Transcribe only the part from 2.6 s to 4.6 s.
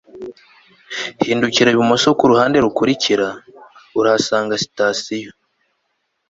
rukurikira, urahasanga